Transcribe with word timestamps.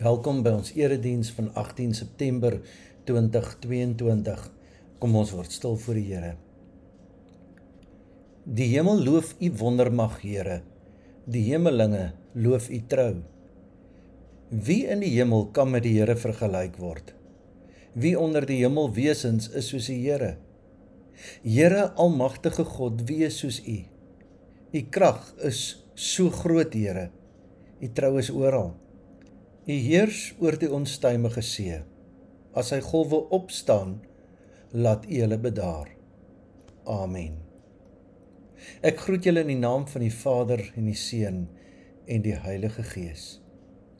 Welkom 0.00 0.38
by 0.40 0.54
ons 0.56 0.70
erediens 0.80 1.28
van 1.36 1.50
18 1.60 1.90
September 1.92 2.54
2022. 3.04 4.46
Kom 4.96 5.18
ons 5.20 5.34
word 5.36 5.52
stil 5.52 5.76
voor 5.82 5.98
die 5.98 6.06
Here. 6.06 6.30
Die 8.48 8.70
hemel 8.70 9.04
loof 9.04 9.34
U 9.36 9.50
wondermag, 9.60 10.16
Here. 10.22 10.62
Die 11.28 11.44
hemelinge 11.50 12.14
loof 12.32 12.70
U 12.72 12.80
trou. 12.88 13.10
Wie 14.48 14.88
in 14.88 15.04
die 15.04 15.12
hemel 15.18 15.50
kan 15.52 15.68
met 15.68 15.84
die 15.84 15.98
Here 15.98 16.16
vergelyk 16.16 16.80
word? 16.80 17.12
Wie 17.92 18.16
onder 18.16 18.48
die 18.48 18.62
hemelwesens 18.64 19.52
is 19.52 19.68
soos 19.68 19.92
die 19.92 20.00
Here? 20.00 20.38
Here 21.44 21.90
almagtige 22.00 22.64
God, 22.64 23.04
wie 23.04 23.26
is 23.28 23.42
soos 23.44 23.60
U? 23.68 23.82
U 24.72 24.88
krag 24.88 25.26
is 25.44 25.82
so 25.92 26.32
groot, 26.32 26.72
Here. 26.72 27.10
U 27.84 27.92
trou 27.92 28.16
is 28.16 28.32
oral. 28.32 28.78
U 29.68 29.74
heers 29.76 30.30
oor 30.40 30.56
die 30.56 30.70
onstuimige 30.72 31.42
see. 31.44 31.82
As 32.56 32.70
hy 32.72 32.78
golwe 32.80 33.18
opstaan, 33.36 33.98
laat 34.72 35.04
U 35.04 35.18
hulle 35.20 35.36
bedaar. 35.36 35.90
Amen. 36.88 37.34
Ek 38.80 39.02
groet 39.04 39.28
julle 39.28 39.42
in 39.44 39.52
die 39.52 39.60
naam 39.60 39.84
van 39.90 40.00
die 40.06 40.14
Vader 40.14 40.62
en 40.72 40.88
die 40.88 40.96
Seun 40.96 41.42
en 42.08 42.24
die 42.24 42.38
Heilige 42.40 42.86
Gees. 42.88 43.26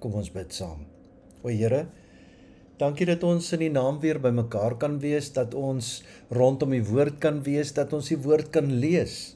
Kom 0.01 0.17
ons 0.17 0.33
bid 0.33 0.57
saam. 0.57 0.87
O 1.45 1.53
Here, 1.53 1.91
dankie 2.81 3.11
dat 3.11 3.25
ons 3.29 3.53
in 3.53 3.67
die 3.67 3.73
naam 3.75 4.01
weer 4.01 4.17
bymekaar 4.17 4.79
kan 4.81 4.97
wees, 5.05 5.29
dat 5.37 5.53
ons 5.53 5.99
rondom 6.33 6.73
die 6.73 6.87
woord 6.89 7.21
kan 7.21 7.45
wees, 7.45 7.75
dat 7.77 7.93
ons 7.93 8.09
die 8.09 8.21
woord 8.25 8.49
kan 8.57 8.73
lees. 8.81 9.35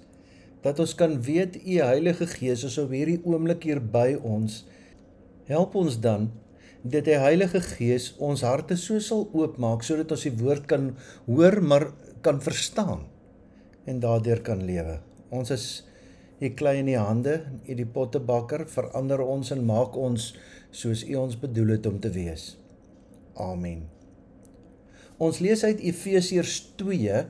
Dat 0.64 0.80
ons 0.80 0.96
kan 0.96 1.20
weet 1.20 1.60
U 1.60 1.82
Heilige 1.84 2.32
Gees 2.32 2.64
is 2.64 2.80
op 2.80 2.96
hierdie 2.96 3.20
oomblik 3.28 3.68
hier 3.68 3.84
by 3.84 4.14
ons 4.24 4.62
Help 5.48 5.74
ons 5.76 5.98
dan 6.00 6.30
dat 6.84 7.06
die 7.08 7.16
Heilige 7.20 7.60
Gees 7.64 8.12
ons 8.20 8.44
harte 8.44 8.76
so 8.80 9.00
sal 9.00 9.26
oopmaak 9.32 9.84
sodat 9.84 10.12
ons 10.16 10.24
die 10.26 10.34
woord 10.40 10.68
kan 10.68 10.90
hoor 11.26 11.60
maar 11.64 11.90
kan 12.24 12.40
verstaan 12.44 13.06
en 13.88 14.00
daardeur 14.00 14.40
kan 14.44 14.64
lewe. 14.64 15.00
Ons 15.30 15.52
is 15.52 15.66
U 16.42 16.48
klei 16.58 16.80
in 16.80 16.88
die 16.90 16.98
hande, 16.98 17.38
U 17.62 17.74
die 17.78 17.86
pottebakker, 17.88 18.64
verander 18.68 19.22
ons 19.22 19.52
en 19.54 19.62
maak 19.64 19.94
ons 19.96 20.32
soos 20.74 21.04
U 21.06 21.14
ons 21.22 21.38
bedoel 21.40 21.76
het 21.76 21.86
om 21.88 22.00
te 22.02 22.10
wees. 22.12 22.56
Amen. 23.40 23.86
Ons 25.22 25.38
lees 25.44 25.62
uit 25.64 25.80
Efesiërs 25.80 26.58
2 26.80 27.22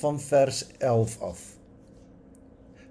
van 0.00 0.20
vers 0.22 0.62
11 0.78 1.16
af. 1.32 1.57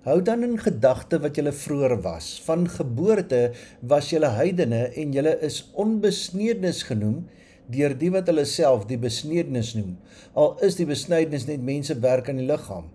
Hou 0.08 0.22
dan 0.24 0.46
in 0.46 0.56
gedagte 0.56 1.18
wat 1.20 1.36
julle 1.36 1.52
vroeër 1.52 1.98
was. 2.00 2.30
Van 2.46 2.62
geboorte 2.72 3.52
was 3.92 4.14
julle 4.14 4.30
heidene 4.38 4.86
en 4.96 5.12
julle 5.12 5.34
is 5.44 5.66
onbesnedenis 5.76 6.86
genoem 6.88 7.26
deur 7.68 7.92
die 8.00 8.08
wat 8.14 8.30
hulle 8.32 8.46
self 8.48 8.86
die 8.88 9.00
besnedenis 9.02 9.74
noem. 9.76 9.98
Al 10.32 10.54
is 10.64 10.78
die 10.80 10.86
besnedenis 10.88 11.44
net 11.50 11.60
mense 11.60 11.98
werk 12.06 12.30
aan 12.32 12.40
die 12.40 12.48
liggaam. 12.48 12.86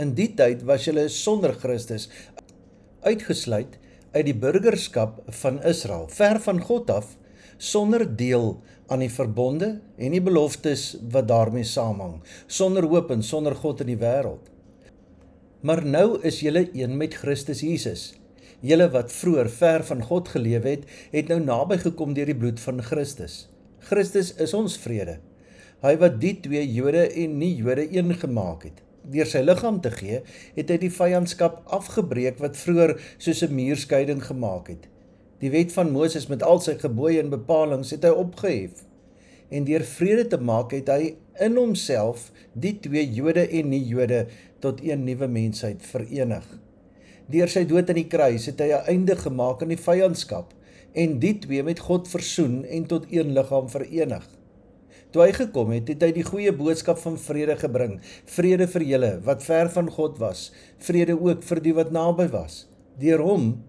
In 0.00 0.14
die 0.16 0.30
tyd 0.38 0.64
was 0.64 0.86
julle 0.88 1.10
sonder 1.12 1.52
Christus 1.60 2.06
uitgesluit 3.04 3.76
uit 4.14 4.24
die 4.24 4.36
burgerskap 4.46 5.18
van 5.42 5.60
Israel, 5.68 6.06
ver 6.08 6.40
van 6.40 6.62
God 6.64 6.88
af, 6.94 7.10
sonder 7.60 8.06
deel 8.08 8.54
aan 8.88 9.04
die 9.04 9.12
verbonde 9.12 9.74
en 10.00 10.16
die 10.16 10.24
beloftes 10.24 10.94
wat 11.12 11.28
daarmee 11.28 11.68
saamhang, 11.68 12.16
sonder 12.48 12.88
hoop 12.88 13.12
en 13.12 13.20
sonder 13.20 13.58
God 13.60 13.84
in 13.84 13.92
die 13.92 14.00
wêreld. 14.00 14.48
Maar 15.60 15.82
nou 15.84 16.20
is 16.24 16.38
julle 16.40 16.70
een 16.72 16.96
met 16.96 17.14
Christus 17.20 17.60
Jesus. 17.60 18.14
Julle 18.64 18.86
wat 18.94 19.12
vroeër 19.12 19.48
ver 19.52 19.82
van 19.84 20.02
God 20.02 20.28
geleef 20.32 20.64
het, 20.64 20.86
het 21.12 21.28
nou 21.28 21.36
naby 21.40 21.76
gekom 21.82 22.14
deur 22.16 22.30
die 22.32 22.36
bloed 22.36 22.60
van 22.60 22.80
Christus. 22.82 23.42
Christus 23.84 24.32
is 24.40 24.54
ons 24.56 24.78
vrede. 24.80 25.18
Hy 25.84 25.92
wat 26.00 26.16
die 26.22 26.32
twee 26.40 26.64
Jode 26.64 27.06
en 27.12 27.36
nie 27.42 27.52
Jode 27.58 27.84
een 27.92 28.14
gemaak 28.22 28.64
het. 28.70 28.80
Deur 29.12 29.28
sy 29.28 29.44
liggaam 29.44 29.82
te 29.84 29.92
gee, 29.92 30.22
het 30.56 30.72
hy 30.72 30.78
die 30.80 30.92
vyandskap 30.92 31.60
afgebreek 31.76 32.40
wat 32.40 32.56
vroeër 32.56 32.96
soos 33.18 33.44
'n 33.44 33.52
muurskeiding 33.52 34.24
gemaak 34.24 34.68
het. 34.72 34.88
Die 35.40 35.50
wet 35.50 35.72
van 35.72 35.92
Moses 35.92 36.28
met 36.28 36.42
al 36.42 36.60
sy 36.60 36.78
gebooie 36.80 37.20
en 37.20 37.28
bepalinge 37.28 37.88
het 37.90 38.04
hy 38.04 38.16
opgehef. 38.16 38.84
En 39.50 39.64
deur 39.64 39.84
vrede 39.84 40.26
te 40.26 40.38
maak 40.38 40.72
het 40.72 40.88
hy 40.88 41.16
in 41.40 41.56
homself 41.56 42.30
die 42.52 42.80
twee 42.80 43.12
Jode 43.12 43.48
en 43.48 43.68
nie 43.68 43.84
Jode 43.84 44.26
tot 44.60 44.82
een 44.84 45.04
nuwe 45.04 45.28
mensheid 45.28 45.82
verenig. 45.86 46.46
Deur 47.30 47.50
sy 47.50 47.64
dood 47.68 47.90
aan 47.90 48.00
die 48.00 48.08
kruis 48.10 48.46
het 48.50 48.60
hy 48.60 48.72
'n 48.74 48.88
einde 48.94 49.16
gemaak 49.16 49.62
aan 49.62 49.72
die 49.74 49.84
vyandskap 49.88 50.54
en 50.94 51.18
die 51.22 51.38
twee 51.38 51.62
met 51.62 51.78
God 51.78 52.08
versoen 52.08 52.64
en 52.64 52.86
tot 52.86 53.06
een 53.10 53.32
liggaam 53.32 53.68
verenig. 53.68 54.26
Toe 55.10 55.22
hy 55.22 55.32
gekom 55.34 55.72
het, 55.74 55.88
het 55.90 56.02
hy 56.02 56.12
die 56.14 56.26
goeie 56.26 56.52
boodskap 56.54 56.98
van 57.02 57.16
vrede 57.18 57.56
gebring, 57.58 57.98
vrede 58.30 58.66
vir 58.70 58.82
julle 58.82 59.10
wat 59.26 59.42
ver 59.42 59.70
van 59.74 59.90
God 59.90 60.18
was, 60.18 60.52
vrede 60.78 61.16
ook 61.18 61.42
vir 61.42 61.60
die 61.60 61.74
wat 61.74 61.90
naby 61.90 62.28
was. 62.30 62.66
Deur 62.98 63.18
hom 63.18 63.64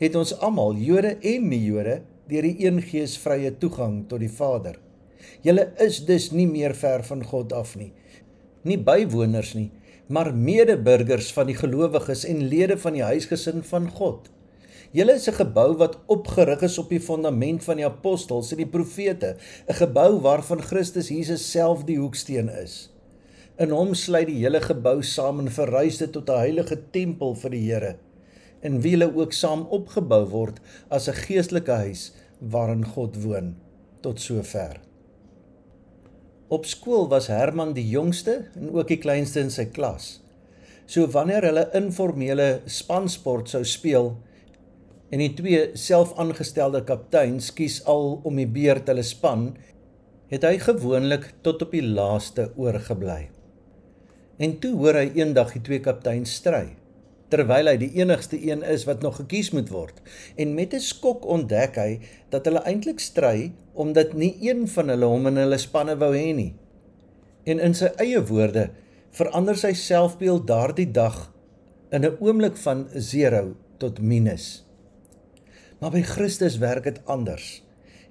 het 0.00 0.16
ons 0.18 0.34
almal, 0.40 0.76
Jode 0.76 1.16
en 1.20 1.48
nie 1.48 1.62
Jode, 1.64 2.02
deur 2.28 2.42
die 2.42 2.66
een 2.66 2.80
gees 2.84 3.16
vrye 3.20 3.54
toegang 3.56 4.02
tot 4.08 4.20
die 4.20 4.32
Vader. 4.32 4.76
Julle 5.42 5.70
is 5.80 6.02
dus 6.04 6.30
nie 6.32 6.46
meer 6.46 6.74
ver 6.74 7.04
van 7.06 7.24
God 7.24 7.52
af 7.56 7.76
nie. 7.76 7.92
Nie 8.68 8.78
bywoners 8.78 9.54
nie, 9.56 9.70
maar 10.12 10.34
medeburgers 10.36 11.32
van 11.32 11.48
die 11.48 11.56
gelowiges 11.56 12.26
en 12.28 12.44
lede 12.44 12.76
van 12.78 12.98
die 12.98 13.04
huisgesin 13.04 13.62
van 13.64 13.88
God. 13.96 14.28
Julle 14.92 15.14
is 15.16 15.28
'n 15.28 15.38
gebou 15.40 15.76
wat 15.80 15.98
opgerig 16.06 16.60
is 16.68 16.78
op 16.78 16.88
die 16.88 17.00
fondament 17.00 17.64
van 17.64 17.76
die 17.76 17.86
apostels 17.86 18.50
en 18.52 18.58
die 18.60 18.72
profete, 18.74 19.36
'n 19.68 19.74
gebou 19.74 20.20
waarvan 20.20 20.62
Christus 20.62 21.08
Jesus 21.08 21.50
self 21.50 21.84
die 21.84 21.98
hoeksteen 21.98 22.48
is. 22.48 22.92
In 23.56 23.70
hom 23.70 23.94
sluit 23.94 24.26
die 24.26 24.42
hele 24.44 24.60
gebou 24.60 25.02
saam 25.02 25.38
en 25.38 25.48
verrys 25.48 25.96
dit 25.98 26.12
tot 26.12 26.28
'n 26.28 26.38
heilige 26.38 26.78
tempel 26.90 27.34
vir 27.34 27.50
die 27.50 27.72
Here, 27.72 27.96
in 28.60 28.80
wie 28.80 28.90
hulle 28.90 29.14
ook 29.16 29.32
saam 29.32 29.66
opgebou 29.70 30.24
word 30.28 30.60
as 30.90 31.08
'n 31.08 31.14
geestelike 31.14 31.72
huis 31.72 32.12
waarin 32.38 32.84
God 32.84 33.22
woon. 33.22 33.56
Tot 34.00 34.20
sover. 34.20 34.91
Op 36.52 36.66
skool 36.68 37.06
was 37.08 37.30
Herman 37.32 37.70
die 37.72 37.86
jongste 37.88 38.42
en 38.58 38.74
ook 38.74 38.90
die 38.92 38.98
kleinste 39.00 39.40
in 39.40 39.50
sy 39.52 39.64
klas. 39.72 40.18
So 40.84 41.08
wanneer 41.14 41.46
hulle 41.48 41.68
informele 41.78 42.48
spansport 42.68 43.48
sou 43.54 43.62
speel 43.64 44.10
en 45.12 45.22
die 45.22 45.30
twee 45.38 45.62
selfaangestelde 45.80 46.82
kapteins 46.88 47.48
kies 47.56 47.78
al 47.88 48.18
om 48.28 48.36
die 48.36 48.48
beurt 48.48 48.90
hulle 48.92 49.04
span, 49.06 49.54
het 50.32 50.44
hy 50.44 50.58
gewoonlik 50.60 51.30
tot 51.44 51.64
op 51.64 51.72
die 51.72 51.84
laaste 51.84 52.50
oorgebly. 52.60 53.26
En 54.36 54.58
toe 54.60 54.74
hoor 54.76 55.00
hy 55.00 55.08
eendag 55.22 55.56
die 55.56 55.64
twee 55.64 55.80
kapteins 55.84 56.36
stry 56.40 56.66
terwyl 57.32 57.70
hy 57.70 57.78
die 57.80 57.90
enigste 57.96 58.36
een 58.36 58.62
is 58.68 58.84
wat 58.88 59.02
nog 59.04 59.16
gekies 59.22 59.50
moet 59.56 59.70
word. 59.72 60.02
En 60.36 60.54
met 60.54 60.74
'n 60.74 60.84
skok 60.84 61.24
ontdek 61.24 61.76
hy 61.80 62.00
dat 62.30 62.44
hulle 62.44 62.64
eintlik 62.68 63.00
stry 63.00 63.52
omdat 63.72 64.12
nie 64.12 64.36
een 64.40 64.68
van 64.68 64.88
hulle 64.88 65.08
hom 65.08 65.26
in 65.26 65.40
hulle 65.40 65.58
spanne 65.58 65.96
wou 65.96 66.12
hê 66.12 66.34
nie. 66.34 66.52
En 67.44 67.58
in 67.58 67.74
sy 67.74 67.88
eie 67.96 68.20
woorde 68.20 68.70
verander 69.10 69.56
sy 69.56 69.72
selfbeeld 69.72 70.46
daardie 70.46 70.90
dag 70.90 71.32
in 71.90 72.04
'n 72.04 72.16
oomblik 72.20 72.56
van 72.56 72.88
0 72.94 73.56
tot 73.78 74.00
minus. 74.00 74.64
Maar 75.80 75.90
by 75.90 76.02
Christus 76.02 76.58
werk 76.58 76.84
dit 76.84 77.00
anders. 77.04 77.62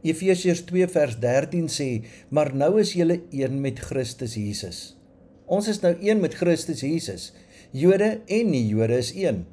Efesiërs 0.01 0.61
2 0.65 0.87
vers 0.87 1.19
13 1.19 1.67
sê: 1.67 2.05
"Maar 2.29 2.55
nou 2.55 2.79
is 2.79 2.93
julle 2.93 3.21
een 3.31 3.61
met 3.61 3.79
Christus 3.79 4.33
Jesus." 4.33 4.97
Ons 5.45 5.67
is 5.67 5.79
nou 5.79 5.95
een 5.99 6.19
met 6.19 6.33
Christus 6.33 6.79
Jesus. 6.79 7.33
Jode 7.71 8.19
en 8.27 8.49
nie 8.51 8.65
Jode 8.67 8.97
is 8.99 9.13
een. 9.15 9.45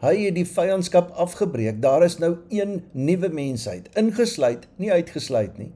Hy 0.00 0.14
het 0.22 0.38
die 0.38 0.46
vyandskap 0.48 1.10
afgebreek. 1.20 1.82
Daar 1.84 2.00
is 2.06 2.16
nou 2.16 2.38
een 2.48 2.78
nuwe 2.96 3.28
mensheid, 3.28 3.90
ingesluit, 4.00 4.64
nie 4.80 4.88
uitgesluit 4.88 5.58
nie. 5.60 5.68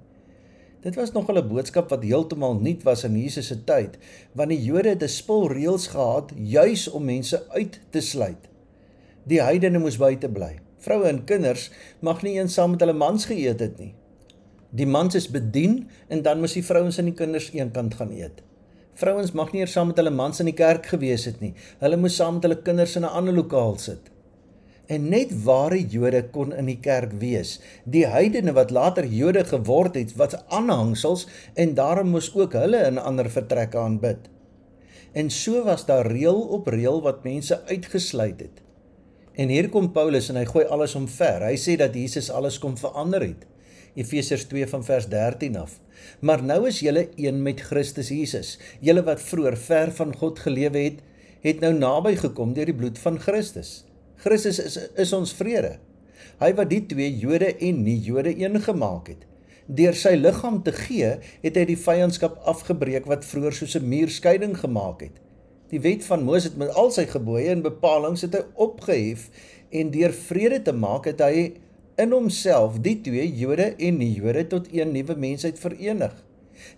Dit 0.80 0.96
was 0.96 1.12
nog 1.12 1.28
'n 1.28 1.48
boodskap 1.48 1.90
wat 1.92 2.02
heeltemal 2.02 2.54
nuut 2.54 2.82
was 2.82 3.04
in 3.04 3.18
Jesus 3.20 3.46
se 3.46 3.64
tyd, 3.64 3.98
want 4.32 4.48
die 4.48 4.62
Jode 4.62 4.88
het 4.88 5.02
'n 5.02 5.08
spul 5.08 5.52
reëls 5.52 5.86
gehad 5.86 6.32
juis 6.36 6.88
om 6.88 7.04
mense 7.04 7.48
uit 7.48 7.80
te 7.90 8.00
sluit. 8.00 8.48
Die 9.24 9.42
heidene 9.42 9.78
moes 9.78 9.96
buite 9.96 10.28
bly. 10.28 10.58
Vroue 10.78 11.04
en 11.04 11.24
kinders 11.24 11.70
mag 12.00 12.22
nie 12.22 12.38
eens 12.38 12.54
saam 12.54 12.70
met 12.70 12.80
hulle 12.80 12.92
mans 12.92 13.24
geëet 13.24 13.60
het 13.60 13.78
nie. 13.78 13.94
Die 14.70 14.86
mans 14.86 15.14
is 15.14 15.30
bedien 15.30 15.88
en 16.08 16.22
dan 16.22 16.38
moes 16.38 16.52
die 16.52 16.64
vrouens 16.64 16.98
en 16.98 17.04
die 17.04 17.14
kinders 17.14 17.50
eenkant 17.52 17.94
gaan 17.94 18.10
eet. 18.10 18.42
Vrouens 18.96 19.34
mag 19.36 19.50
nie 19.52 19.60
eers 19.60 19.74
saam 19.76 19.90
met 19.90 19.98
hulle 20.00 20.12
mans 20.14 20.40
in 20.40 20.48
die 20.48 20.56
kerk 20.56 20.86
gewees 20.88 21.26
het 21.28 21.42
nie. 21.44 21.52
Hulle 21.82 21.98
moes 22.00 22.14
saam 22.16 22.38
met 22.38 22.46
hulle 22.46 22.62
kinders 22.64 22.94
in 22.96 23.04
'n 23.04 23.16
ander 23.18 23.34
lokaal 23.36 23.76
sit. 23.78 24.08
En 24.88 25.08
net 25.10 25.32
ware 25.44 25.80
Jode 25.94 26.22
kon 26.32 26.54
in 26.54 26.66
die 26.66 26.78
kerk 26.80 27.12
wees. 27.20 27.60
Die 27.84 28.06
heidene 28.06 28.52
wat 28.52 28.70
later 28.70 29.04
Jode 29.04 29.44
geword 29.44 29.94
het, 29.94 30.16
wat 30.16 30.44
aanhangsels 30.48 31.26
en 31.54 31.74
daarom 31.74 32.08
moes 32.08 32.30
ook 32.34 32.52
hulle 32.52 32.86
in 32.86 32.98
ander 32.98 33.30
vertrekke 33.30 33.78
aanbid. 33.78 34.30
En 35.12 35.30
so 35.30 35.64
was 35.64 35.86
daar 35.86 36.06
reël 36.06 36.40
op 36.40 36.66
reël 36.66 37.02
wat 37.02 37.24
mense 37.24 37.60
uitgesluit 37.66 38.40
het. 38.40 38.62
En 39.34 39.48
hier 39.48 39.68
kom 39.68 39.92
Paulus 39.92 40.28
en 40.28 40.36
hy 40.36 40.44
gooi 40.44 40.64
alles 40.64 40.94
omver. 40.94 41.42
Hy 41.44 41.56
sê 41.56 41.76
dat 41.76 41.94
Jesus 41.94 42.30
alles 42.30 42.58
kom 42.58 42.76
verander 42.76 43.20
het. 43.20 43.46
Efesiërs 43.96 44.44
2 44.50 44.68
van 44.68 44.84
vers 44.84 45.08
13 45.08 45.56
af. 45.56 45.78
Maar 46.20 46.42
nou 46.44 46.66
is 46.68 46.82
julle 46.84 47.08
een 47.16 47.42
met 47.42 47.60
Christus 47.64 48.12
Jesus. 48.12 48.56
Julle 48.84 49.02
wat 49.06 49.22
vroeër 49.24 49.56
ver 49.56 49.92
van 49.96 50.12
God 50.16 50.42
gelewe 50.44 50.78
het, 50.78 51.00
het 51.40 51.60
nou 51.64 51.72
naby 51.76 52.16
gekom 52.20 52.52
deur 52.56 52.68
die 52.68 52.76
bloed 52.76 52.98
van 53.00 53.18
Christus. 53.20 53.84
Christus 54.20 54.60
is 54.60 54.76
is 54.96 55.12
ons 55.16 55.32
vrede. 55.36 55.76
Hy 56.40 56.52
wat 56.56 56.70
die 56.72 56.82
twee 56.88 57.08
Jode 57.16 57.54
en 57.54 57.82
nie-Jode 57.84 58.34
een 58.36 58.60
gemaak 58.60 59.08
het. 59.12 59.24
Deur 59.66 59.96
sy 59.96 60.14
liggaam 60.16 60.60
te 60.62 60.72
gee, 60.76 61.16
het 61.42 61.56
hy 61.56 61.64
die 61.68 61.80
vyandskap 61.80 62.36
afgebreek 62.52 63.08
wat 63.10 63.24
vroeër 63.24 63.56
soos 63.56 63.76
'n 63.76 63.88
muur 63.88 64.10
skeiding 64.10 64.56
gemaak 64.58 65.00
het. 65.00 65.16
Die 65.70 65.80
wet 65.80 66.04
van 66.04 66.22
Moses 66.22 66.54
met 66.54 66.74
al 66.74 66.90
sy 66.90 67.06
gebooie 67.10 67.48
en 67.50 67.62
bepalinge 67.62 68.22
het 68.22 68.34
hy 68.34 68.44
opgehef 68.54 69.30
en 69.70 69.90
deur 69.90 70.12
vrede 70.12 70.62
te 70.62 70.72
maak 70.72 71.08
het 71.10 71.20
hy 71.20 71.52
in 71.96 72.12
homself 72.12 72.76
die 72.84 72.98
twee 73.00 73.24
Jode 73.40 73.70
en 73.80 74.00
nie-Jode 74.00 74.46
tot 74.52 74.68
een 74.72 74.92
nuwe 74.92 75.16
mensheid 75.16 75.58
verenig. 75.60 76.12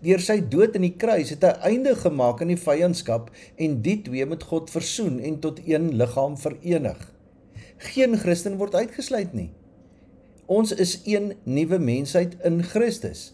Deur 0.02 0.22
sy 0.22 0.38
dood 0.50 0.76
aan 0.78 0.86
die 0.86 0.94
kruis 0.98 1.32
het 1.34 1.44
hy 1.46 1.72
einde 1.72 1.94
gemaak 1.98 2.42
aan 2.42 2.52
die 2.52 2.60
vyandskap 2.60 3.30
en 3.58 3.78
die 3.82 3.96
twee 4.06 4.26
met 4.30 4.46
God 4.46 4.70
versoen 4.70 5.18
en 5.18 5.40
tot 5.42 5.58
een 5.66 5.90
liggaam 5.98 6.36
verenig. 6.38 7.00
Geen 7.90 8.14
Christen 8.18 8.58
word 8.62 8.76
uitgesluit 8.78 9.34
nie. 9.34 9.50
Ons 10.46 10.72
is 10.72 11.00
een 11.06 11.32
nuwe 11.44 11.78
mensheid 11.82 12.38
in 12.46 12.62
Christus. 12.66 13.32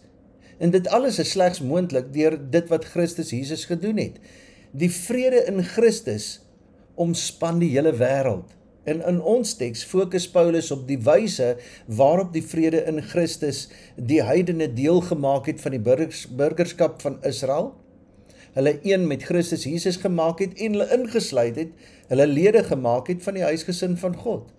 En 0.57 0.71
dit 0.73 0.87
alles 0.93 1.19
is 1.21 1.33
slegs 1.35 1.61
moontlik 1.61 2.11
deur 2.13 2.37
dit 2.51 2.69
wat 2.71 2.89
Christus 2.93 3.33
Jesus 3.33 3.65
gedoen 3.69 4.01
het. 4.01 4.19
Die 4.75 4.91
vrede 4.91 5.45
in 5.49 5.61
Christus 5.63 6.39
omspan 6.95 7.59
die 7.61 7.73
hele 7.75 7.93
wêreld. 7.95 8.53
En 8.85 9.01
in 9.01 9.21
ons 9.21 9.53
teks 9.57 9.83
fokus 9.89 10.27
Paulus 10.29 10.69
op 10.71 10.83
die 10.87 10.99
wyse 11.01 11.55
waarop 11.85 12.33
die 12.35 12.43
vrede 12.45 12.83
in 12.85 13.01
Christus 13.01 13.65
die 13.97 14.21
heidene 14.23 14.67
deel 14.73 15.01
gemaak 15.01 15.49
het 15.49 15.61
van 15.61 15.73
die 15.73 15.81
burgers, 15.81 16.25
burgerskap 16.29 17.01
van 17.01 17.17
Israel. 17.25 17.73
Hulle 18.55 18.77
een 18.85 19.07
met 19.09 19.25
Christus 19.27 19.65
Jesus 19.67 19.97
gemaak 19.99 20.39
het 20.39 20.53
en 20.61 20.77
hulle 20.77 20.91
ingesluit 20.95 21.57
het, 21.59 21.73
hulle 22.07 22.27
lede 22.29 22.63
gemaak 22.63 23.09
het 23.11 23.25
van 23.25 23.35
die 23.35 23.43
huisgesin 23.43 23.97
van 23.97 24.15
God. 24.15 24.53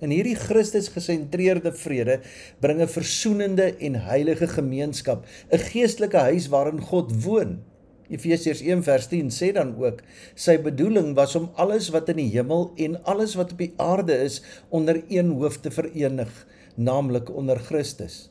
In 0.00 0.12
hierdie 0.12 0.36
Christus 0.36 0.88
gesentreerde 0.92 1.72
vrede 1.76 2.20
bring 2.60 2.80
'n 2.82 2.88
versoenende 2.88 3.76
en 3.76 3.94
heilige 3.94 4.48
gemeenskap, 4.48 5.26
'n 5.52 5.58
geestelike 5.58 6.16
huis 6.16 6.48
waarin 6.48 6.80
God 6.80 7.24
woon. 7.24 7.60
Efesiërs 8.10 8.62
1 8.66 8.82
vers 8.86 9.06
10 9.10 9.30
sê 9.34 9.52
dan 9.54 9.72
ook 9.78 10.02
sy 10.34 10.56
bedoeling 10.62 11.12
was 11.18 11.36
om 11.38 11.50
alles 11.54 11.90
wat 11.94 12.10
in 12.10 12.18
die 12.22 12.30
hemel 12.32 12.70
en 12.76 12.98
alles 13.10 13.36
wat 13.38 13.54
op 13.54 13.62
die 13.62 13.72
aarde 13.78 14.16
is 14.26 14.40
onder 14.68 15.02
een 15.08 15.30
hoof 15.38 15.60
te 15.62 15.70
verenig, 15.70 16.30
naamlik 16.74 17.30
onder 17.30 17.58
Christus. 17.70 18.28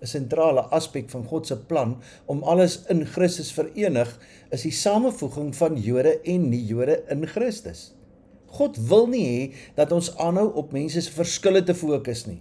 'n 0.00 0.08
Sentrale 0.08 0.62
aspek 0.72 1.10
van 1.12 1.24
God 1.28 1.46
se 1.46 1.56
plan 1.56 1.98
om 2.26 2.42
alles 2.42 2.80
in 2.88 3.04
Christus 3.06 3.52
verenig 3.52 4.18
is 4.50 4.64
die 4.64 4.72
samevoeging 4.72 5.52
van 5.56 5.76
Jode 5.76 6.20
en 6.24 6.48
nie-Jode 6.48 7.02
in 7.12 7.26
Christus. 7.26 7.90
God 8.46 8.78
wil 8.88 9.06
nie 9.06 9.26
hê 9.26 9.42
dat 9.76 9.92
ons 9.92 10.16
aanhou 10.16 10.48
op 10.62 10.72
mense 10.72 11.02
se 11.04 11.12
verskille 11.12 11.62
te 11.62 11.76
fokus 11.76 12.24
nie. 12.26 12.40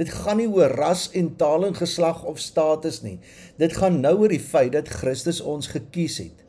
Dit 0.00 0.12
gaan 0.16 0.38
nie 0.40 0.48
oor 0.48 0.72
ras 0.80 1.10
en 1.12 1.34
taal 1.36 1.66
en 1.68 1.76
geslag 1.76 2.22
of 2.24 2.40
status 2.40 3.02
nie. 3.04 3.18
Dit 3.60 3.76
gaan 3.76 4.00
nou 4.00 4.14
oor 4.22 4.32
die 4.32 4.40
feit 4.40 4.72
dat 4.72 4.88
Christus 4.88 5.42
ons 5.44 5.68
gekies 5.74 6.16
het. 6.22 6.46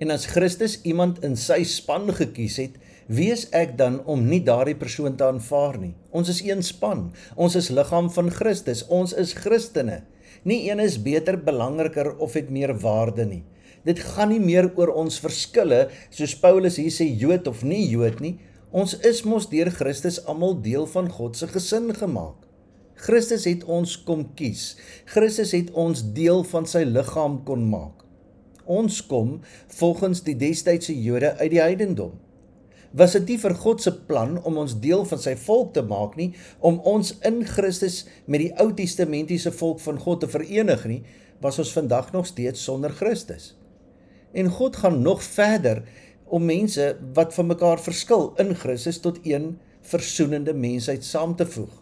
En 0.00 0.08
as 0.14 0.24
Christus 0.32 0.78
iemand 0.88 1.20
in 1.26 1.36
sy 1.36 1.60
span 1.68 2.08
gekies 2.16 2.56
het, 2.62 2.78
wie 3.12 3.28
is 3.34 3.44
ek 3.52 3.74
dan 3.76 3.98
om 4.08 4.22
nie 4.30 4.40
daardie 4.46 4.78
persoon 4.78 5.18
te 5.20 5.26
aanvaar 5.26 5.76
nie? 5.82 5.92
Ons 6.16 6.30
is 6.32 6.40
een 6.46 6.62
span. 6.64 7.10
Ons 7.36 7.58
is 7.60 7.68
liggaam 7.74 8.08
van 8.14 8.30
Christus. 8.32 8.86
Ons 8.88 9.12
is 9.12 9.34
Christene. 9.36 10.00
Nie 10.48 10.62
een 10.70 10.80
is 10.80 10.96
beter, 11.02 11.36
belangriker 11.44 12.14
of 12.16 12.38
het 12.38 12.48
meer 12.48 12.72
waarde 12.80 13.26
nie. 13.28 13.42
Dit 13.84 14.00
gaan 14.14 14.32
nie 14.32 14.40
meer 14.40 14.70
oor 14.76 14.94
ons 15.02 15.20
verskille 15.20 15.88
soos 16.08 16.36
Paulus 16.40 16.78
hier 16.80 16.92
sê 16.92 17.04
Jood 17.04 17.48
of 17.50 17.60
nie 17.64 17.82
Jood 17.90 18.20
nie. 18.24 18.38
Ons 18.70 18.92
is 19.02 19.24
mos 19.26 19.48
deur 19.50 19.66
Christus 19.74 20.20
almal 20.30 20.52
deel 20.62 20.84
van 20.92 21.08
God 21.10 21.34
se 21.34 21.48
gesin 21.50 21.88
gemaak. 21.90 22.36
Christus 23.00 23.46
het 23.48 23.64
ons 23.66 23.96
kom 24.06 24.28
kies. 24.38 24.76
Christus 25.10 25.50
het 25.56 25.72
ons 25.74 26.04
deel 26.14 26.44
van 26.46 26.68
sy 26.70 26.84
liggaam 26.86 27.40
kon 27.48 27.64
maak. 27.66 28.04
Ons 28.70 29.00
kom 29.10 29.40
volgens 29.74 30.20
die 30.22 30.36
destydse 30.38 30.94
Jode 30.94 31.32
uit 31.40 31.50
die 31.50 31.62
heidendom. 31.62 32.12
Was 32.94 33.16
dit 33.18 33.32
nie 33.32 33.38
vir 33.42 33.56
God 33.58 33.82
se 33.82 33.90
plan 34.06 34.36
om 34.46 34.60
ons 34.62 34.76
deel 34.82 35.02
van 35.06 35.18
sy 35.18 35.34
volk 35.38 35.72
te 35.74 35.82
maak 35.82 36.14
nie, 36.18 36.30
om 36.62 36.78
ons 36.86 37.16
in 37.26 37.42
Christus 37.46 38.04
met 38.26 38.44
die 38.44 38.52
Ou 38.62 38.68
Testamentiese 38.78 39.50
volk 39.54 39.82
van 39.82 39.98
God 39.98 40.22
te 40.22 40.30
verenig 40.30 40.86
nie, 40.86 41.00
was 41.42 41.58
ons 41.58 41.74
vandag 41.74 42.12
nog 42.14 42.30
steeds 42.30 42.62
sonder 42.62 42.94
Christus. 42.94 43.56
En 44.30 44.46
God 44.46 44.76
gaan 44.76 45.02
nog 45.02 45.22
verder 45.26 45.82
om 46.30 46.44
mense 46.46 46.96
wat 47.16 47.34
van 47.34 47.50
mekaar 47.50 47.82
verskil 47.82 48.30
in 48.42 48.54
Christus 48.54 49.00
tot 49.02 49.18
een 49.26 49.58
versoenende 49.90 50.54
mensheid 50.54 51.04
saam 51.04 51.34
te 51.36 51.46
voeg. 51.46 51.72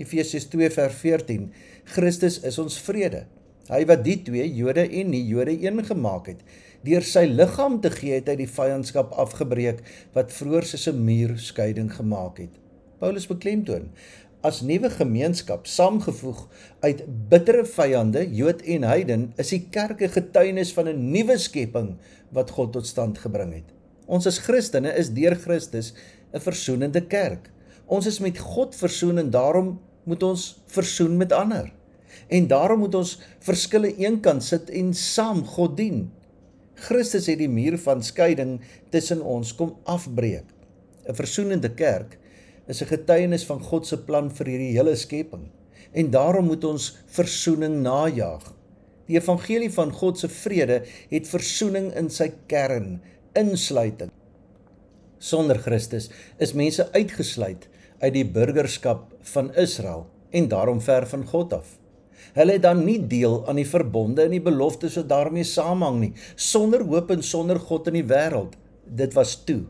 Efesiërs 0.00 0.48
2:14 0.48 1.50
Christus 1.84 2.40
is 2.40 2.58
ons 2.58 2.78
vrede. 2.78 3.26
Hy 3.70 3.84
wat 3.86 4.04
die 4.04 4.16
twee 4.22 4.46
Jode 4.54 4.86
en 4.88 5.10
nie 5.10 5.26
Jode 5.26 5.52
een 5.62 5.84
gemaak 5.84 6.26
het, 6.26 6.40
deur 6.82 7.04
sy 7.04 7.26
liggaam 7.28 7.80
te 7.80 7.90
gee 7.90 8.16
het 8.16 8.28
hy 8.28 8.36
die 8.40 8.48
vyandskap 8.50 9.12
afgebreek 9.12 9.82
wat 10.14 10.32
vroeër 10.32 10.66
soos 10.66 10.88
'n 10.88 11.04
muur 11.04 11.38
skeiding 11.38 11.92
gemaak 11.92 12.38
het. 12.38 12.54
Paulus 12.98 13.26
beklemtoon 13.26 13.90
as 14.42 14.62
nuwe 14.62 14.90
gemeenskap 14.90 15.66
saamgevoeg 15.66 16.46
uit 16.80 17.02
bittere 17.28 17.64
vyande 17.64 18.24
Jood 18.34 18.62
en 18.62 18.82
heiden 18.88 19.32
is 19.36 19.52
die 19.52 19.66
kerk 19.70 20.00
'n 20.00 20.16
getuienis 20.16 20.72
van 20.72 20.88
'n 20.88 21.10
nuwe 21.12 21.38
skepping 21.38 21.98
wat 22.32 22.50
God 22.50 22.72
tot 22.72 22.86
stand 22.86 23.18
gebring 23.18 23.52
het. 23.54 23.79
Ons 24.10 24.26
as 24.26 24.40
Christene 24.42 24.90
is 24.98 25.12
deur 25.14 25.36
Christus 25.38 25.92
'n 26.34 26.42
versoenende 26.42 27.00
kerk. 27.06 27.50
Ons 27.86 28.06
is 28.06 28.18
met 28.18 28.38
God 28.38 28.74
versoen 28.74 29.18
en 29.18 29.30
daarom 29.30 29.78
moet 30.04 30.22
ons 30.22 30.62
versoen 30.66 31.16
met 31.16 31.32
ander. 31.32 31.70
En 32.28 32.46
daarom 32.46 32.78
moet 32.78 32.94
ons 32.94 33.18
verskille 33.46 33.94
eenkant 33.96 34.42
sit 34.42 34.70
en 34.70 34.94
saam 34.94 35.44
God 35.44 35.76
dien. 35.76 36.10
Christus 36.74 37.26
het 37.26 37.38
die 37.38 37.48
muur 37.48 37.78
van 37.78 38.02
skeiding 38.02 38.60
tussen 38.90 39.22
ons 39.22 39.54
kom 39.54 39.76
afbreek. 39.84 40.46
'n 41.06 41.14
Versoenende 41.14 41.70
kerk 41.74 42.18
is 42.66 42.82
'n 42.82 42.90
getuienis 42.90 43.44
van 43.44 43.60
God 43.60 43.86
se 43.86 43.98
plan 43.98 44.30
vir 44.30 44.46
hierdie 44.46 44.76
hele 44.76 44.96
skepping. 44.96 45.50
En 45.92 46.10
daarom 46.10 46.46
moet 46.46 46.64
ons 46.64 46.96
versoening 47.06 47.82
najag. 47.82 48.54
Die 49.06 49.18
evangelie 49.18 49.70
van 49.70 49.92
God 49.92 50.18
se 50.18 50.28
vrede 50.28 50.84
het 51.10 51.28
versoening 51.28 51.94
in 51.94 52.10
sy 52.10 52.32
kern 52.46 53.00
insluiting. 53.38 54.10
Sonder 55.18 55.58
Christus 55.58 56.08
is 56.38 56.54
mense 56.56 56.86
uitgesluit 56.92 57.68
uit 58.00 58.14
die 58.14 58.24
burgerskap 58.24 59.10
van 59.34 59.52
Israel 59.54 60.06
en 60.30 60.48
daarom 60.48 60.80
ver 60.80 61.06
van 61.06 61.26
God 61.26 61.52
af. 61.52 61.76
Hulle 62.36 62.56
het 62.56 62.62
dan 62.62 62.84
nie 62.84 63.00
deel 63.10 63.40
aan 63.48 63.58
die 63.58 63.68
verbonde 63.68 64.24
en 64.24 64.34
die 64.36 64.44
beloftes 64.44 64.96
wat 65.00 65.10
daarmee 65.10 65.44
saamhang 65.44 65.98
nie. 66.00 66.12
Sonder 66.34 66.84
hoop 66.86 67.10
en 67.10 67.22
sonder 67.26 67.58
God 67.60 67.90
in 67.90 68.00
die 68.00 68.06
wêreld, 68.06 68.56
dit 68.86 69.14
was 69.18 69.34
toe. 69.44 69.64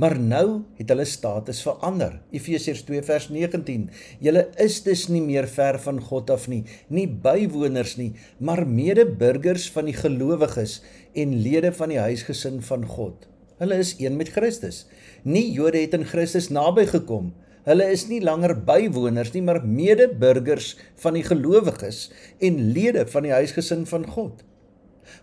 Maar 0.00 0.16
nou 0.20 0.46
het 0.78 0.88
hulle 0.92 1.04
status 1.08 1.60
verander. 1.64 2.18
Efesiërs 2.34 2.82
2 2.88 3.02
vers 3.06 3.28
19. 3.32 3.88
Julle 4.24 4.46
is 4.62 4.80
dus 4.86 5.06
nie 5.12 5.22
meer 5.24 5.48
ver 5.48 5.78
van 5.84 6.00
God 6.02 6.32
af 6.32 6.48
nie, 6.52 6.62
nie 6.88 7.06
bywoners 7.08 7.96
nie, 8.00 8.12
maar 8.38 8.66
medeburgers 8.68 9.68
van 9.72 9.90
die 9.90 9.96
gelowiges 9.96 10.80
en 11.16 11.34
lede 11.42 11.72
van 11.72 11.92
die 11.92 12.02
huisgesin 12.02 12.60
van 12.62 12.84
God. 12.86 13.26
Hulle 13.60 13.78
is 13.80 13.94
een 13.98 14.16
met 14.20 14.28
Christus. 14.34 14.84
Nie 15.24 15.48
Jode 15.52 15.80
het 15.80 15.94
in 15.96 16.04
Christus 16.04 16.50
naby 16.52 16.84
gekom. 16.90 17.32
Hulle 17.66 17.86
is 17.90 18.04
nie 18.06 18.20
langer 18.22 18.54
bywoners 18.68 19.32
nie, 19.34 19.42
maar 19.42 19.62
medeburgers 19.64 20.74
van 21.02 21.16
die 21.18 21.24
gelowiges 21.26 22.10
en 22.38 22.60
lede 22.76 23.06
van 23.10 23.26
die 23.26 23.34
huisgesin 23.34 23.86
van 23.90 24.04
God. 24.06 24.44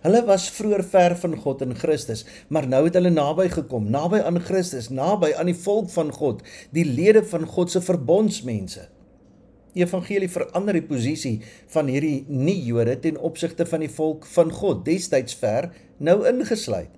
Hulle 0.03 0.23
was 0.27 0.49
vroeër 0.51 0.83
ver 0.91 1.15
van 1.19 1.35
God 1.39 1.61
in 1.63 1.75
Christus, 1.79 2.25
maar 2.51 2.67
nou 2.67 2.81
het 2.87 2.97
hulle 2.99 3.11
naby 3.13 3.47
gekom, 3.53 3.87
naby 3.91 4.19
aan 4.25 4.41
Christus, 4.43 4.89
naby 4.91 5.33
aan 5.39 5.51
die 5.51 5.59
volk 5.59 5.91
van 5.93 6.11
God, 6.11 6.43
die 6.75 6.85
lede 6.87 7.23
van 7.27 7.47
God 7.47 7.71
se 7.71 7.83
verbondsmense. 7.83 8.89
Die 9.73 9.81
evangelie 9.81 10.29
verander 10.29 10.77
die 10.77 10.85
posisie 10.85 11.39
van 11.73 11.89
hierdie 11.89 12.25
nie-Jode 12.29 12.99
ten 13.01 13.17
opsigte 13.17 13.65
van 13.65 13.81
die 13.81 13.89
volk 13.89 14.27
van 14.29 14.51
God, 14.53 14.83
destyds 14.85 15.33
ver, 15.39 15.71
nou 15.97 16.21
ingesluit. 16.29 16.91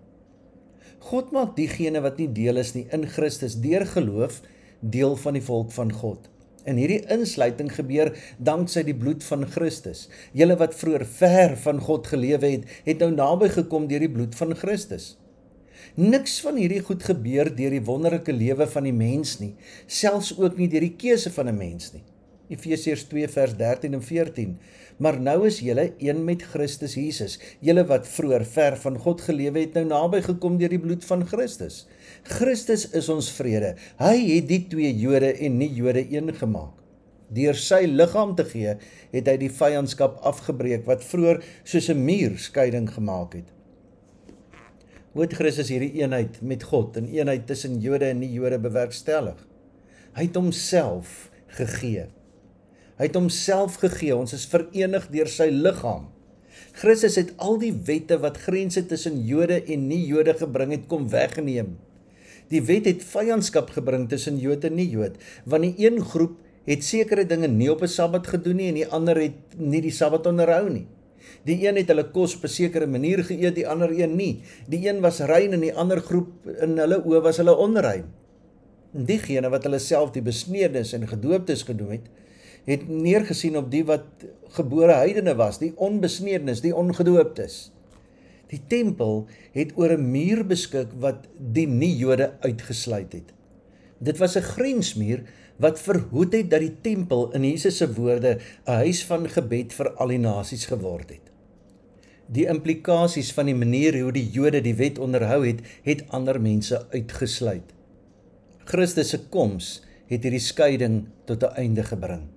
God 1.05 1.31
maak 1.35 1.53
diegene 1.55 2.01
wat 2.01 2.17
nie 2.19 2.31
deel 2.33 2.57
is 2.57 2.73
nie 2.75 2.87
in 2.95 3.05
Christus 3.07 3.59
deur 3.61 3.85
geloof 3.87 4.41
deel 4.81 5.13
van 5.21 5.37
die 5.37 5.43
volk 5.45 5.69
van 5.75 5.91
God. 5.93 6.25
En 6.65 6.79
hierdie 6.81 7.03
insluiting 7.13 7.69
gebeur 7.71 8.09
danksy 8.41 8.81
die 8.87 8.95
bloed 8.97 9.23
van 9.23 9.45
Christus. 9.53 10.07
Julle 10.33 10.57
wat 10.57 10.73
vroeër 10.75 11.05
ver 11.05 11.53
van 11.61 11.79
God 11.85 12.09
gelewe 12.09 12.49
het, 12.57 12.65
het 12.87 13.03
nou 13.03 13.11
naby 13.13 13.51
gekom 13.53 13.85
deur 13.87 14.01
die 14.01 14.11
bloed 14.11 14.35
van 14.35 14.55
Christus. 14.57 15.13
Niks 15.95 16.39
van 16.43 16.57
hierdie 16.57 16.81
goed 16.83 17.05
gebeur 17.05 17.53
deur 17.55 17.77
die 17.77 17.85
wonderlike 17.85 18.33
lewe 18.33 18.65
van 18.67 18.89
die 18.89 18.95
mens 18.95 19.37
nie, 19.39 19.53
selfs 19.85 20.33
ook 20.35 20.57
nie 20.57 20.67
deur 20.73 20.83
die 20.83 20.97
keuse 20.97 21.31
van 21.31 21.47
'n 21.47 21.57
mens 21.57 21.93
nie. 21.93 22.03
Efesiërs 22.51 23.07
2 23.09 23.27
vers 23.33 23.55
13 23.57 23.93
en 23.97 24.03
14. 24.03 24.55
Maar 25.01 25.17
nou 25.19 25.39
is 25.47 25.59
julle 25.59 25.89
een 25.99 26.21
met 26.27 26.43
Christus 26.53 26.95
Jesus. 26.95 27.39
Julle 27.59 27.83
wat 27.89 28.07
vroeër 28.07 28.45
ver 28.45 28.77
van 28.79 28.99
God 29.01 29.23
gelewe 29.27 29.63
het, 29.63 29.73
nou 29.75 29.85
naby 29.89 30.21
gekom 30.25 30.59
deur 30.61 30.71
die 30.71 30.79
bloed 30.79 31.05
van 31.07 31.25
Christus. 31.27 31.83
Christus 32.37 32.87
is 32.95 33.09
ons 33.11 33.31
vrede. 33.35 33.73
Hy 33.99 34.15
het 34.35 34.47
die 34.51 34.61
twee 34.71 34.93
Jode 34.95 35.33
en 35.35 35.57
nie 35.59 35.71
Jode 35.73 36.05
een 36.13 36.31
gemaak. 36.35 36.73
Deur 37.35 37.57
sy 37.57 37.87
liggaam 37.89 38.35
te 38.37 38.45
gee, 38.45 38.75
het 39.11 39.27
hy 39.27 39.35
die 39.41 39.51
vyandskap 39.51 40.21
afgebreek 40.29 40.85
wat 40.85 41.03
vroeër 41.03 41.41
soos 41.63 41.89
'n 41.89 42.05
muur 42.05 42.37
skeiding 42.37 42.87
gemaak 42.93 43.33
het. 43.33 43.49
Hoe 45.15 45.23
het 45.23 45.33
Christus 45.33 45.69
hierdie 45.71 46.01
eenheid 46.01 46.41
met 46.41 46.63
God 46.63 46.97
en 46.97 47.07
eenheid 47.07 47.47
tussen 47.47 47.79
Jode 47.79 48.05
en 48.05 48.19
nie-Jode 48.19 48.59
bewerkstellig? 48.59 49.47
Hy 50.13 50.23
het 50.27 50.35
homself 50.35 51.31
gegee. 51.47 52.07
Hy 52.95 53.09
het 53.09 53.17
homself 53.17 53.79
gegee. 53.81 54.15
Ons 54.15 54.35
is 54.37 54.47
verenig 54.47 55.09
deur 55.11 55.27
sy 55.31 55.49
liggaam. 55.51 56.07
Christus 56.75 57.17
het 57.19 57.33
al 57.43 57.57
die 57.59 57.73
wette 57.87 58.17
wat 58.23 58.39
grense 58.45 58.85
tussen 58.87 59.21
Jode 59.27 59.61
en 59.71 59.87
nie-Jode 59.89 60.35
gebring 60.39 60.71
het 60.75 60.87
kom 60.91 61.09
weggeneem. 61.11 61.75
Die 62.51 62.61
wet 62.63 62.87
het 62.87 63.03
vyandskap 63.03 63.71
gebring 63.75 64.09
tussen 64.11 64.37
Jood 64.39 64.67
en 64.67 64.75
nie-Jood, 64.77 65.15
want 65.49 65.65
die 65.65 65.87
een 65.87 66.01
groep 66.03 66.35
het 66.67 66.83
sekere 66.83 67.25
dinge 67.27 67.47
nie 67.47 67.71
op 67.71 67.81
'n 67.81 67.87
Sabbat 67.87 68.27
gedoen 68.27 68.55
nie 68.55 68.67
en 68.69 68.79
die 68.79 68.87
ander 68.87 69.17
het 69.17 69.57
nie 69.57 69.81
die 69.81 69.91
Sabbat 69.91 70.27
onderhou 70.27 70.69
nie. 70.69 70.87
Die 71.45 71.67
een 71.67 71.75
het 71.75 71.87
hulle 71.87 72.11
kos 72.11 72.35
op 72.35 72.43
'n 72.43 72.47
sekere 72.47 72.87
manier 72.87 73.23
geëet, 73.23 73.55
die 73.55 73.67
ander 73.67 73.91
een 73.91 74.15
nie. 74.15 74.41
Die 74.67 74.87
een 74.87 75.01
was 75.01 75.19
rein 75.19 75.53
en 75.53 75.61
die 75.61 75.73
ander 75.73 76.01
groep 76.01 76.47
in 76.61 76.77
hulle 76.77 77.03
oë 77.03 77.21
was 77.21 77.37
hulle 77.37 77.55
onrein. 77.55 78.05
Diegene 78.91 79.49
wat 79.49 79.63
hulle 79.63 79.79
self 79.79 80.11
die 80.11 80.21
besneerdes 80.21 80.93
en 80.93 81.07
gedooptes 81.07 81.63
genoem 81.63 81.89
het, 81.89 82.07
het 82.65 82.87
neergesien 82.89 83.57
op 83.57 83.71
die 83.71 83.83
wat 83.85 84.25
gebore 84.57 84.93
heidene 84.93 85.35
was, 85.37 85.59
die 85.61 85.73
onbesneerdes, 85.75 86.61
die 86.61 86.75
ongedooptes. 86.75 87.71
Die 88.49 88.61
tempel 88.69 89.25
het 89.53 89.73
oor 89.75 89.97
'n 89.97 90.11
muur 90.11 90.45
beskik 90.45 90.93
wat 90.99 91.27
die 91.37 91.67
nie-Jode 91.67 92.33
uitgesluit 92.39 93.13
het. 93.13 93.33
Dit 93.97 94.17
was 94.17 94.35
'n 94.35 94.41
grensmuur 94.41 95.23
wat 95.57 95.79
verhoed 95.79 96.33
het 96.33 96.49
dat 96.49 96.59
die 96.59 96.75
tempel 96.81 97.31
in 97.31 97.43
Jesus 97.43 97.77
se 97.77 97.93
woorde 97.93 98.37
'n 98.65 98.71
huis 98.71 99.05
van 99.05 99.29
gebed 99.29 99.73
vir 99.73 99.91
al 99.91 100.07
die 100.07 100.19
nasies 100.19 100.65
geword 100.65 101.09
het. 101.09 101.31
Die 102.27 102.47
implikasies 102.47 103.33
van 103.33 103.45
die 103.45 103.55
manier 103.55 104.01
hoe 104.01 104.11
die 104.11 104.29
Jode 104.29 104.61
die 104.61 104.75
wet 104.75 104.99
onderhou 104.99 105.45
het, 105.47 105.61
het 105.83 106.03
ander 106.09 106.41
mense 106.41 106.85
uitgesluit. 106.89 107.73
Christus 108.65 109.09
se 109.09 109.19
koms 109.29 109.83
het 110.07 110.23
hierdie 110.23 110.39
skeiding 110.39 111.05
tot 111.25 111.43
'n 111.43 111.55
einde 111.55 111.83
gebring. 111.83 112.34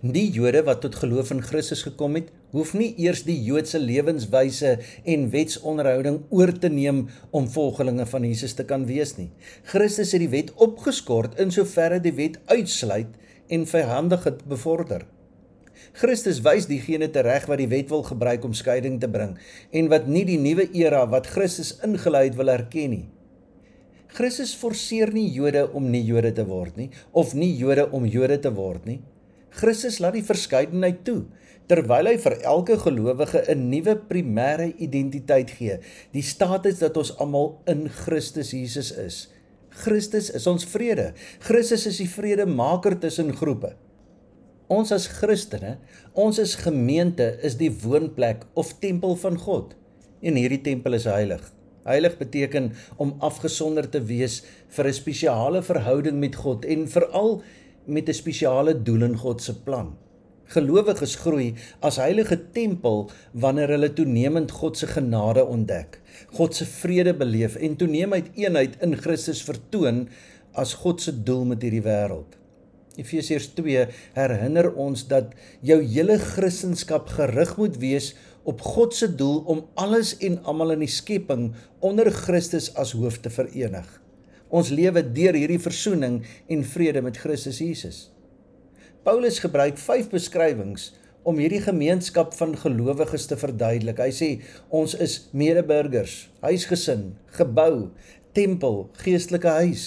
Die 0.00 0.30
Jode 0.32 0.62
wat 0.64 0.80
tot 0.84 0.96
geloof 1.02 1.30
in 1.34 1.42
Christus 1.44 1.82
gekom 1.86 2.14
het, 2.18 2.30
hoef 2.54 2.72
nie 2.78 2.92
eers 3.02 3.22
die 3.26 3.36
Joodse 3.44 3.78
lewenswyse 3.78 4.76
en 5.04 5.28
wetsonderhouding 5.34 6.22
oor 6.30 6.52
te 6.52 6.70
neem 6.72 7.04
om 7.30 7.48
volgelinge 7.50 8.06
van 8.06 8.26
Jesus 8.26 8.56
te 8.58 8.64
kan 8.64 8.86
wees 8.88 9.16
nie. 9.18 9.30
Christus 9.70 10.14
het 10.16 10.24
die 10.24 10.32
wet 10.32 10.52
opgeskort 10.56 11.38
in 11.42 11.52
soverre 11.54 12.00
die 12.02 12.14
wet 12.16 12.40
uitsluit 12.50 13.12
en 13.50 13.66
vyhandig 13.66 14.24
het 14.24 14.44
bevorder. 14.48 15.06
Christus 15.98 16.38
wys 16.44 16.68
diegene 16.70 17.08
tereg 17.10 17.48
wat 17.50 17.58
die 17.58 17.70
wet 17.70 17.88
wil 17.90 18.04
gebruik 18.06 18.44
om 18.46 18.54
skeiding 18.54 19.00
te 19.02 19.08
bring 19.10 19.36
en 19.74 19.88
wat 19.90 20.06
nie 20.06 20.24
die 20.28 20.38
nuwe 20.38 20.68
era 20.76 21.02
wat 21.10 21.30
Christus 21.34 21.74
ingelei 21.86 22.28
het 22.28 22.38
wil 22.38 22.52
erken 22.52 22.94
nie. 22.94 23.06
Christus 24.10 24.56
forceer 24.58 25.12
nie 25.14 25.28
Jode 25.30 25.68
om 25.76 25.86
nie 25.90 26.02
Jode 26.06 26.32
te 26.34 26.44
word 26.46 26.78
nie 26.78 26.90
of 27.14 27.34
nie 27.34 27.52
Jode 27.58 27.88
om 27.94 28.06
Jode 28.06 28.40
te 28.42 28.52
word 28.54 28.86
nie. 28.86 29.00
Christus 29.50 29.98
laat 29.98 30.14
die 30.14 30.26
verskeidenheid 30.26 31.04
toe 31.04 31.24
terwyl 31.70 32.08
hy 32.10 32.16
vir 32.18 32.34
elke 32.50 32.76
gelowige 32.82 33.44
'n 33.46 33.68
nuwe 33.70 33.94
primêre 34.10 34.72
identiteit 34.78 35.50
gee, 35.50 35.78
die 36.12 36.22
status 36.22 36.80
dat 36.80 36.96
ons 36.96 37.12
almal 37.18 37.60
in 37.66 37.88
Christus 37.88 38.50
Jesus 38.50 38.90
is. 38.90 39.28
Christus 39.70 40.30
is 40.30 40.46
ons 40.46 40.64
vrede. 40.64 41.12
Christus 41.38 41.86
is 41.86 41.98
die 42.02 42.10
vredemaker 42.10 42.98
tussen 42.98 43.30
groepe. 43.36 43.76
Ons 44.70 44.92
as 44.92 45.06
Christene, 45.06 45.78
ons 46.14 46.38
as 46.38 46.56
gemeente 46.56 47.38
is 47.42 47.56
die 47.56 47.70
woonplek 47.70 48.44
of 48.54 48.78
tempel 48.80 49.16
van 49.16 49.38
God. 49.38 49.74
En 50.22 50.34
hierdie 50.34 50.62
tempel 50.62 50.94
is 50.94 51.04
heilig. 51.04 51.42
Heilig 51.86 52.18
beteken 52.18 52.72
om 52.98 53.14
afgesonder 53.24 53.88
te 53.88 54.02
wees 54.04 54.42
vir 54.68 54.86
'n 54.86 54.92
spesiale 54.92 55.62
verhouding 55.62 56.20
met 56.20 56.36
God 56.36 56.64
en 56.64 56.88
veral 56.88 57.42
met 57.86 58.08
'n 58.08 58.12
spesiale 58.12 58.82
doel 58.82 59.02
in 59.02 59.16
God 59.16 59.42
se 59.42 59.54
plan. 59.62 59.96
Gelowiges 60.44 61.14
groei 61.14 61.54
as 61.80 61.96
heilige 61.96 62.50
tempel 62.52 63.10
wanneer 63.32 63.68
hulle 63.68 63.92
toenemend 63.92 64.50
God 64.50 64.76
se 64.76 64.86
genade 64.86 65.44
ontdek, 65.44 66.00
God 66.32 66.54
se 66.54 66.64
vrede 66.64 67.14
beleef 67.14 67.56
en 67.56 67.76
toenemend 67.76 68.30
eenheid 68.34 68.76
in 68.82 68.96
Christus 68.96 69.42
vertoon 69.42 70.08
as 70.52 70.74
God 70.74 71.00
se 71.00 71.22
doel 71.22 71.44
met 71.44 71.62
hierdie 71.62 71.82
wêreld. 71.82 72.34
Efesiërs 72.98 73.52
2 73.54 73.86
herinner 74.12 74.72
ons 74.74 75.06
dat 75.06 75.30
jou 75.62 75.78
hele 75.82 76.18
Christendom 76.18 77.06
gerig 77.06 77.56
moet 77.56 77.78
wees 77.78 78.14
op 78.42 78.60
God 78.60 78.94
se 78.94 79.14
doel 79.14 79.44
om 79.46 79.66
alles 79.74 80.16
en 80.18 80.42
almal 80.42 80.72
in 80.72 80.80
die 80.80 80.90
skepping 80.90 81.52
onder 81.78 82.10
Christus 82.10 82.72
as 82.74 82.92
hoof 82.92 83.20
te 83.20 83.30
verenig. 83.30 83.99
Ons 84.50 84.72
lewe 84.74 85.02
deur 85.14 85.36
hierdie 85.38 85.60
versoening 85.62 86.24
en 86.50 86.64
vrede 86.66 87.02
met 87.06 87.18
Christus 87.22 87.60
Jesus. 87.62 87.98
Paulus 89.06 89.38
gebruik 89.38 89.78
5 89.78 90.10
beskrywings 90.10 90.90
om 91.22 91.38
hierdie 91.38 91.62
gemeenskap 91.62 92.34
van 92.34 92.56
gelowiges 92.58 93.28
te 93.30 93.38
verduidelik. 93.38 94.02
Hy 94.02 94.10
sê 94.10 94.30
ons 94.74 94.96
is 94.98 95.30
medeburgers, 95.30 96.26
huisgesin, 96.42 97.12
gebou, 97.38 97.92
tempel, 98.34 98.88
geestelike 99.04 99.54
huis. 99.62 99.86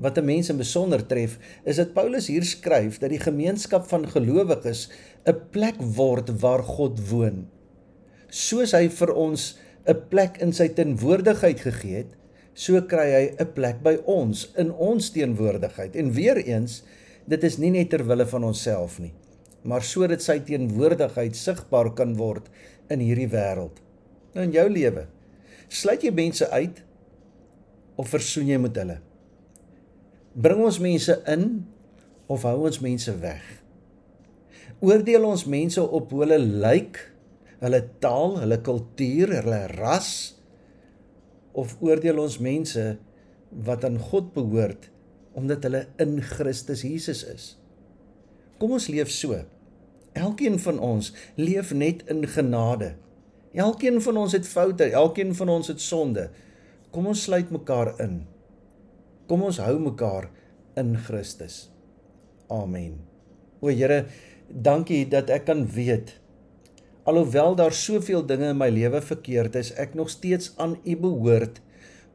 Wat 0.00 0.18
'n 0.18 0.24
mens 0.24 0.50
in 0.50 0.58
besonder 0.58 1.06
tref, 1.06 1.38
is 1.64 1.76
dat 1.76 1.94
Paulus 1.94 2.26
hier 2.26 2.44
skryf 2.44 2.98
dat 2.98 3.10
die 3.10 3.22
gemeenskap 3.22 3.86
van 3.86 4.08
gelowiges 4.08 4.88
'n 5.26 5.36
plek 5.50 5.78
word 5.78 6.40
waar 6.40 6.64
God 6.64 6.98
woon. 7.10 7.46
Soos 8.30 8.72
hy 8.72 8.88
vir 8.88 9.14
ons 9.14 9.58
'n 9.86 10.08
plek 10.08 10.40
in 10.40 10.52
sy 10.52 10.68
teenwoordigheid 10.68 11.60
gegee 11.60 11.96
het, 11.96 12.19
so 12.60 12.80
kry 12.84 13.08
hy 13.08 13.26
'n 13.40 13.52
plek 13.56 13.80
by 13.82 13.96
ons 14.04 14.50
in 14.60 14.70
ons 14.72 15.10
teenwoordigheid. 15.14 15.96
En 15.96 16.12
weer 16.12 16.36
eens, 16.36 16.82
dit 17.24 17.44
is 17.44 17.56
nie 17.58 17.70
net 17.70 17.90
ter 17.90 18.04
wille 18.04 18.26
van 18.26 18.44
onsself 18.44 18.98
nie, 19.00 19.12
maar 19.62 19.82
sodat 19.82 20.22
sy 20.22 20.38
teenwoordigheid 20.40 21.36
sigbaar 21.36 21.94
kan 21.94 22.16
word 22.16 22.50
in 22.90 23.00
hierdie 23.00 23.30
wêreld. 23.30 23.80
Nou 24.34 24.44
in 24.44 24.52
jou 24.52 24.68
lewe, 24.68 25.06
sluit 25.68 26.02
jy 26.02 26.12
mense 26.12 26.50
uit 26.50 26.82
of 27.96 28.08
versoen 28.08 28.48
jy 28.48 28.58
met 28.58 28.76
hulle? 28.76 28.98
Bring 30.34 30.60
ons 30.62 30.78
mense 30.78 31.16
in 31.26 31.66
of 32.28 32.42
hou 32.42 32.66
ons 32.66 32.80
mense 32.80 33.14
weg? 33.20 33.42
Oordeel 34.80 35.24
ons 35.24 35.46
mense 35.46 35.80
op 35.80 36.12
hoe 36.12 36.22
hulle 36.24 36.38
lyk, 36.38 37.00
hulle 37.60 37.80
taal, 38.00 38.38
hulle 38.40 38.60
kultuur, 38.64 39.34
hulle 39.42 39.66
ras? 39.76 40.39
Of 41.52 41.76
oordeel 41.82 42.20
ons 42.22 42.38
mense 42.42 42.84
wat 43.66 43.84
aan 43.84 43.98
God 44.10 44.32
behoort 44.34 44.90
omdat 45.38 45.64
hulle 45.66 45.84
in 46.02 46.18
Christus 46.26 46.82
Jesus 46.82 47.22
is. 47.24 47.44
Kom 48.58 48.74
ons 48.76 48.88
leef 48.90 49.10
so. 49.14 49.38
Elkeen 50.18 50.58
van 50.58 50.80
ons 50.82 51.12
leef 51.38 51.70
net 51.72 52.02
in 52.10 52.26
genade. 52.28 52.96
Elkeen 53.54 54.00
van 54.02 54.18
ons 54.24 54.34
het 54.34 54.46
foute, 54.46 54.90
elkeen 54.90 55.30
van 55.38 55.48
ons 55.54 55.70
het 55.70 55.80
sonde. 55.80 56.28
Kom 56.90 57.06
ons 57.10 57.22
sluit 57.26 57.50
mekaar 57.54 57.94
in. 58.02 58.24
Kom 59.30 59.46
ons 59.46 59.60
hou 59.62 59.76
mekaar 59.78 60.28
in 60.78 60.96
Christus. 61.06 61.68
Amen. 62.50 62.98
O 63.62 63.70
Here, 63.70 64.04
dankie 64.50 65.04
dat 65.10 65.30
ek 65.30 65.46
kan 65.46 65.62
weet 65.70 66.16
Alhoewel 67.10 67.56
daar 67.58 67.74
soveel 67.74 68.22
dinge 68.22 68.52
in 68.52 68.58
my 68.60 68.68
lewe 68.70 69.00
verkeerd 69.02 69.56
is, 69.58 69.72
ek 69.74 69.96
nog 69.98 70.12
steeds 70.12 70.52
aan 70.62 70.76
U 70.84 70.94
behoort 71.08 71.58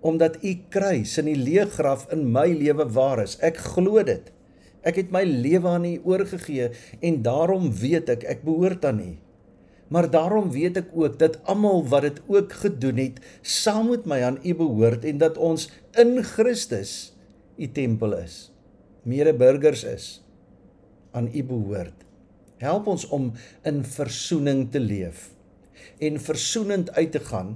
omdat 0.06 0.38
U 0.46 0.52
kruis 0.70 1.16
in 1.18 1.26
die 1.32 1.40
leeggraf 1.40 2.06
in 2.14 2.28
my 2.30 2.46
lewe 2.54 2.86
waar 2.94 3.24
is. 3.24 3.40
Ek 3.42 3.58
glo 3.74 4.04
dit. 4.06 4.28
Ek 4.86 5.00
het 5.02 5.10
my 5.10 5.24
lewe 5.26 5.72
aan 5.72 5.88
U 5.90 5.94
oorgegee 6.06 6.70
en 7.02 7.18
daarom 7.26 7.72
weet 7.74 8.12
ek 8.14 8.28
ek 8.36 8.44
behoort 8.46 8.86
aan 8.86 9.02
U. 9.02 9.12
Maar 9.90 10.08
daarom 10.14 10.52
weet 10.54 10.78
ek 10.84 10.94
ook 10.94 11.18
dat 11.22 11.40
almal 11.50 11.82
wat 11.90 12.06
dit 12.06 12.22
ook 12.30 12.54
gedoen 12.62 13.02
het, 13.02 13.20
saam 13.42 13.90
met 13.96 14.06
my 14.06 14.22
aan 14.30 14.38
U 14.46 14.56
behoort 14.62 15.10
en 15.10 15.22
dat 15.26 15.42
ons 15.42 15.72
in 15.98 16.20
Christus 16.22 17.16
U 17.58 17.72
tempel 17.74 18.14
is. 18.22 18.40
Medeburgers 19.10 19.84
is 19.90 20.10
aan 21.18 21.32
U 21.34 21.44
behoort. 21.50 22.05
Help 22.62 22.88
ons 22.88 23.06
om 23.16 23.32
in 23.68 23.84
versoening 23.84 24.68
te 24.72 24.80
leef 24.80 25.32
en 26.00 26.20
versoenend 26.20 26.92
uit 26.96 27.12
te 27.12 27.20
gaan 27.20 27.56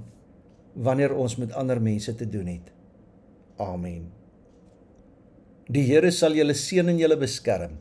wanneer 0.76 1.14
ons 1.16 1.36
met 1.40 1.52
ander 1.56 1.80
mense 1.82 2.14
te 2.14 2.28
doen 2.28 2.46
het. 2.46 2.72
Amen. 3.60 4.10
Die 5.70 5.84
Here 5.86 6.10
sal 6.14 6.36
julle 6.36 6.54
seën 6.56 6.88
en 6.88 6.98
julle 7.00 7.18
beskerm. 7.20 7.78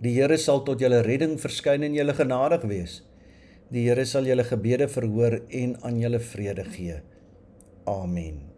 Die 0.00 0.14
Here 0.16 0.38
sal 0.40 0.64
tot 0.66 0.80
julle 0.80 1.02
redding 1.06 1.36
verskyn 1.40 1.84
en 1.86 1.96
julle 1.96 2.14
genadig 2.16 2.64
wees. 2.70 3.00
Die 3.70 3.86
Here 3.88 4.06
sal 4.08 4.28
julle 4.28 4.46
gebede 4.48 4.88
verhoor 4.90 5.40
en 5.48 5.76
aan 5.84 6.00
julle 6.02 6.22
vrede 6.22 6.64
gee. 6.72 7.00
Amen. 7.88 8.49